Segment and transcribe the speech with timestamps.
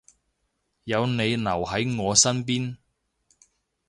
[0.85, 2.77] 有你留喺我身邊